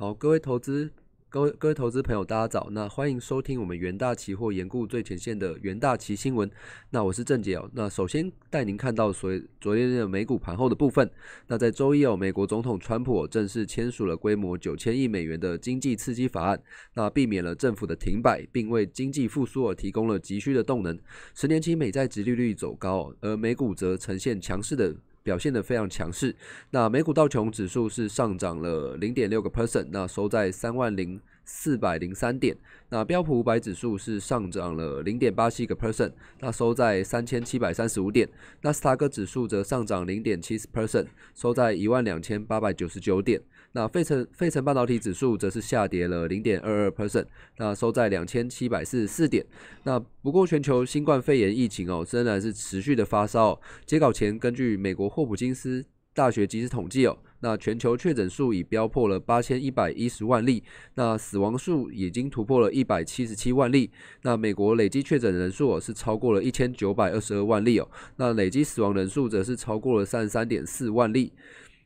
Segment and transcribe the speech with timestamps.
[0.00, 0.90] 好，各位投资。
[1.28, 2.68] 各位各位投资朋友，大家早！
[2.70, 6.50] 那欢迎收听我们元大期货研顾最前线的元大期新闻。
[6.88, 7.70] 那我是郑杰哦。
[7.74, 9.30] 那首先带您看到所
[9.60, 11.08] 昨天的美股盘后的部分。
[11.48, 16.58] 那在周一哦，美国总统川普正式签署了规模九千亿美元的经济刺激法案，
[16.94, 20.98] 那避免了政府的停摆，并为经济复苏而提供了急需的动能。
[21.34, 24.96] 十年期美债直利率走高，而美股则呈现强势的。
[25.22, 26.34] 表现得非常强势。
[26.70, 32.56] 那美股道琼指数是上涨了零点六个 percent，那收在三万零四百零三点。
[32.88, 38.28] 那标普五百指数是上涨了零点八七个 percent，那收在三千七百三十五点。
[38.62, 43.40] 纳斯达克指数则上涨零点七十 percent，收在一万两千八百九十九点。
[43.72, 47.26] 那费城费城半导体指数则是下跌了零点二二 percent，
[47.58, 49.46] 那收在两千七百四十四点。
[49.84, 53.60] 那不过全球新冠肺炎疫情哦，仍然是持续的发烧。
[53.86, 63.88] 截稿前，根据美国霍普金斯大学即时统计哦，那全球确诊数已飙破了八千一百一十万例，那死亡数已经突破了一百七十七万例。
[64.22, 71.32] 那美国累计确诊人数哦是超过了一千九百二十二万例哦，那累计死亡人数则是超过了三十三点四万例。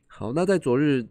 [0.07, 1.05] 好，那在昨日。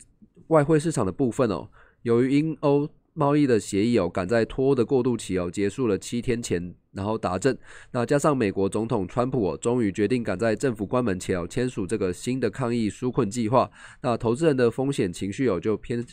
[0.49, 1.69] 外汇市场的部分哦，
[2.03, 7.57] 由于英欧贸易的协议哦，赶在脱欧的过渡期哦结束了七天前，然后达阵，
[7.93, 13.71] 那加上美国总统川普哦，终于决定赶在政府关门前哦签署这个新的抗疫纾困计划，
[14.03, 16.05] 那投资人的风险情绪哦就偏。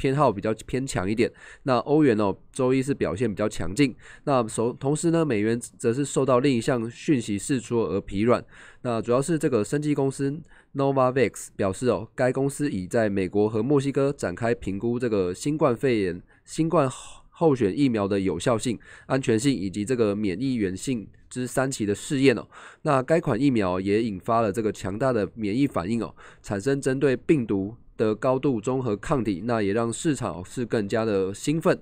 [0.00, 1.30] 偏好比较偏强一点，
[1.64, 8.42] 那欧元哦，周一是表现比较强劲，那首同时呢，美元则是受到另一项讯息释出而疲软，
[8.80, 10.40] 那主要是这个生技公司
[10.74, 16.88] Novavax 表示哦，该公司已在美国和墨西哥展开评估这个新冠肺炎新冠
[17.28, 22.48] 候选疫苗的有效性、安全性以及这个免疫原性之三期的试验哦，
[22.80, 27.76] 那该款疫苗也引发了这个强大的免疫反应哦，产生针对病毒。
[28.00, 31.78] 的高度综合抗体，那也让市场是更加的兴奋。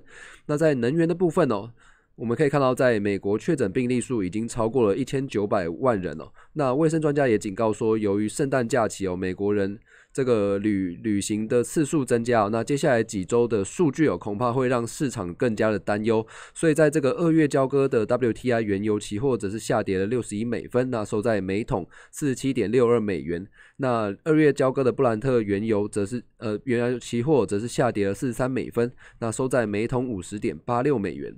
[0.47, 1.71] 那在能源的部分哦，
[2.15, 6.29] 我们可以看到，在美国确诊病例数已经超过了一千九百万人哦。
[6.53, 9.79] 那卫生专家也警告说，由于圣诞假期哦，美国人。
[10.11, 16.25] 这个旅旅行的次数增加，那接下来几周的数据哦，恐怕会让市场更加的担忧。
[16.53, 23.47] 所以在这个二月交割的 WTI 原油期货则是下跌了六十一美分，那收在每桶四十七点六二美元。
[23.77, 31.33] 那二月交割的布兰特原油则是呃原油期货则是下跌了四十三美分，那收在每桶五十点八六美元。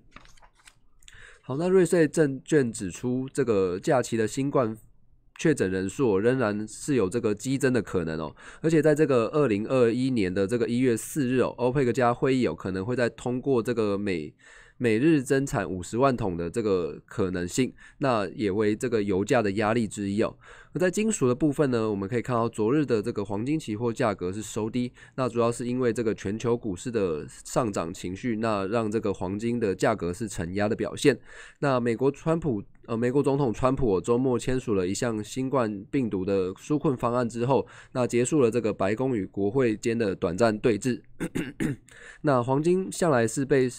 [1.42, 4.78] 好，那瑞穗证券指出，这个假期的新冠。
[5.41, 14.31] 确诊人数仍然是有这个激增的可能哦，而且在这个二零二一年的这个一月四日哦，欧佩克加会议有可能会在通过这个每
[14.78, 20.35] 每日增产五十万桶的这个可能性，那也为这个油价的压力之一哦。
[20.74, 31.19] 那在金属的部分呢，我们可以看到昨日的这个黄金期货价格是收低，那主要是因为这个全球股市的上涨情绪，那让这个黄金的价格是承压的表现。
[31.59, 41.02] 那美国川普呃，美国总统川普周末签署了一项新冠病毒的纾困方案之后，那结束了这个白宫与国会间的短暂对峙。
[42.22, 43.70] 那黄金向来是被。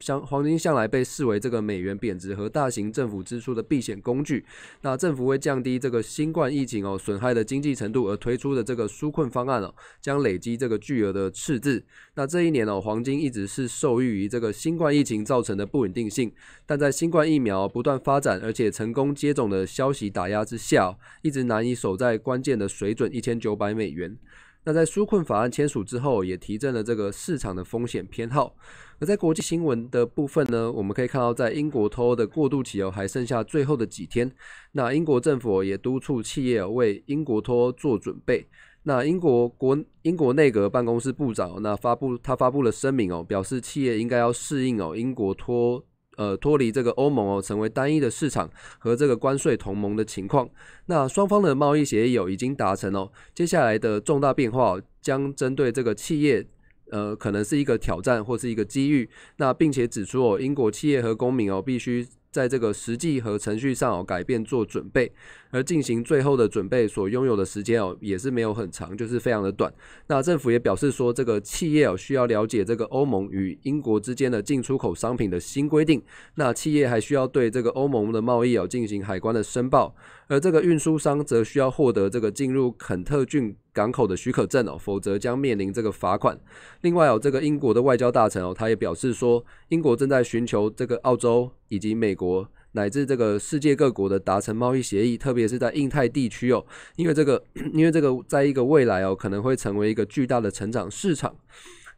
[0.00, 4.44] 像黄金向来被视为这个美元贬值和大型政府支出的避险工具。
[4.82, 11.84] 那政府为降低这个新冠疫情哦损害的经济程度而推出的这个纾困方案哦，将累积这个巨额的赤字。
[12.14, 16.32] 那这一年哦，黄金一直是受益于这个新冠疫情造成的不稳定性，
[16.66, 24.16] 但在新冠疫苗不断发展而且成功接种的消息打压之下，一直难以守在关键的水准一千九百美元。
[24.64, 28.56] 那在纾困法案签署之后，也提振了这个市场的风险偏好。
[28.98, 34.30] 而在国际新闻的部分呢，我们可以看到，在英国脱欧的过渡期哦，还剩下最后的几天。
[34.72, 38.46] 那英国政府也督促企业为英国脱欧做准备。
[38.84, 45.82] 那英国国英国内阁办公室部长那发布他发布了声明哦，表示企业应该要适应哦英国脱
[46.16, 50.48] 呃脱离这个欧盟哦，成为单一的市场和这个关税同盟的情况。
[50.86, 56.46] 那双方的贸易协议有已经达成哦，接下来的重大变化将针对这个企业。
[56.90, 59.08] 呃，可能是一个挑战或是一个机遇。
[59.38, 65.12] 那并且指出哦，英国企业和公民哦，必须在这个实际和程序上哦改变做准备。
[65.52, 69.72] 而进行最后的准备所拥有的时间哦，也是没有很长，就是非常的短。
[70.08, 76.02] 那政府也表示说，这个企业哦需要了解这个欧盟与英国之间的进出口商品的新规定。
[76.34, 79.94] 那企业还需要对这个欧盟的贸易哦进行海关的申报，
[80.26, 86.38] 而这个运输商则需要获得这个进入肯特郡港口的许可证哦，否则将面临这个罚款。
[86.80, 92.48] 另外哦，这个英国的外交大臣哦，他也表示说，英国正在寻求这个澳洲以及美国。
[92.76, 96.64] 乃至这个世界各国的达成贸易协议，特别是在印太地区哦，
[96.96, 97.40] 因为这个，
[97.72, 101.36] 因为这个，在一个未来哦，可能会成为一个巨大的成长市场。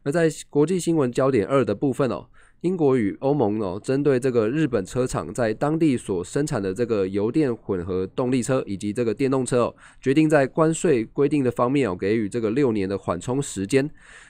[0.03, 2.27] 而在国际新闻焦点二的部分哦。
[2.61, 13.87] 英国与欧盟哦，针对这个日本车厂在当地所生产的这个油电混合动力车以及这个电动车哦，决定在关税规定的方面哦，给予这个六年的缓冲时间。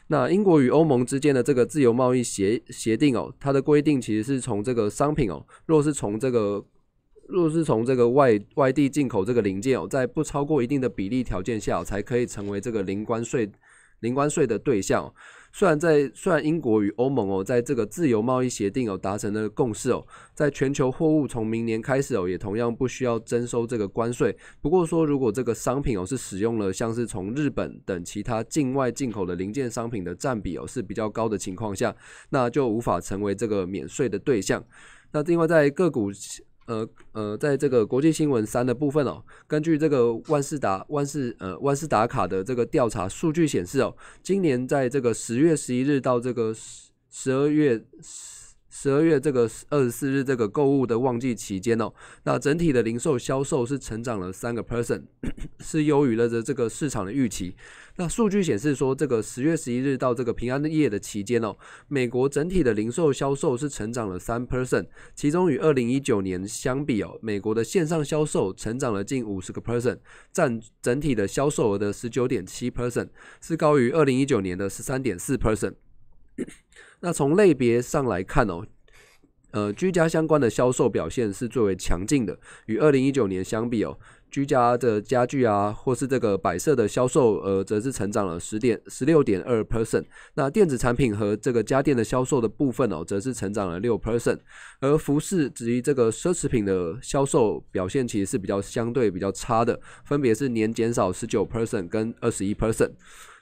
[0.07, 6.65] 那英国与欧盟之间的这个自由贸易协协定哦，它的规定其实是从这个商品哦，若是从这个
[7.29, 13.49] 若是从这个外外地进口这个零件哦，在不超过一定的比例条件下，才可以成为这个零关税
[13.99, 15.13] 零关税的对象。
[15.53, 20.05] 虽然在虽然英国与欧盟哦，在这个自由贸易协定哦达成了共识哦，
[20.35, 24.37] 在全球货物从明年开始哦，也同样不需要征收这个关税。
[24.61, 31.95] 不过说，如果这个商品哦是使用了像是从日本等其他境外进口的零件商品的占比哦是比较高的情况下，
[32.29, 34.63] 那就无法成为这个免税的对象。
[35.11, 36.11] 那另外在个股。
[36.67, 43.93] 呃呃，在这个国际新闻三的部分哦，根据这个万事达万事呃万事达卡的这个调查数据显示哦，
[44.23, 47.83] 今年在这个十月十一日到这个十十二月。
[48.69, 51.93] 十二月这个二十四日这个购物的旺季期间哦，
[52.23, 55.03] 那整体的零售销售是成长了三个 percent，
[55.59, 57.55] 是优于了的这个市场的预期。
[57.95, 61.55] 那数据显示说，这个十月十一日到这个平安夜的期间哦，
[61.87, 64.85] 美国整体的零售销售是成长了三 percent，
[65.15, 69.97] 其中与二零一九年相比哦，美国的线上销售成长了近五十个 percent，
[70.31, 73.09] 占整体的销售额的十九点七 percent，
[73.41, 75.73] 是高于二零一九年的十三点四 percent。
[76.99, 78.65] 那从类别上来看哦，
[79.51, 82.37] 呃，居家相关的销售表现是最为强劲的。
[82.65, 83.97] 与二零一九年相比哦，
[84.29, 90.05] 居家的家具啊，或是这个摆设的销售额，则是成长了十点十六点二 percent。
[90.33, 94.39] 那电子产品和这个家电的销售的部分哦，则是成长了六 percent。
[94.79, 102.91] 而服饰及这个奢侈品的销售表现，其实是比较相对比较差的，分别是年减少十九 percent 跟二十一 percent。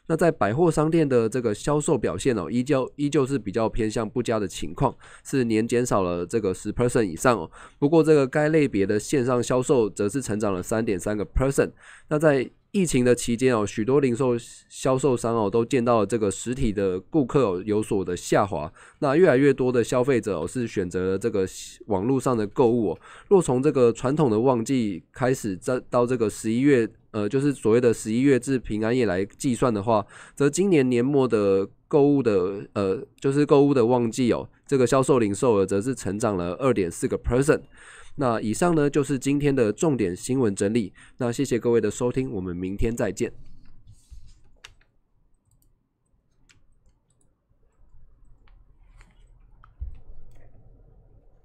[0.07, 7.49] 那在百货商店的这个销售表现哦，依旧依旧是比较偏向不佳的情况，是年减少了这个十 percent 以上哦。
[7.79, 11.71] 不过这个该类别的线上销售则是成长了三点三个 percent。
[12.07, 14.35] 那在疫情的期间哦，许多零售
[14.67, 18.69] 销售商哦都见到了这个实体的顾客有所的下滑。
[18.99, 21.47] 那越来越多的消费者哦是选择了这个
[21.85, 22.99] 网络上的购物哦。
[23.29, 30.05] 若从这个传统的旺季开始，再到这个十一月，呃，就是所谓的十一月至平安夜来计算的话，
[30.35, 37.61] 则今年年末的购物的呃，就是购物的旺季哦，这个销售零售额则是成长了二点四个 percent。
[38.15, 40.93] 那以上呢就是今天的重点新闻整理。
[41.17, 43.31] 那谢谢各位的收听，我们明天再见。